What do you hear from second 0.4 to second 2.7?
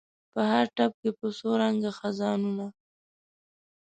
هر ټپ کې په څو رنګه خزانونه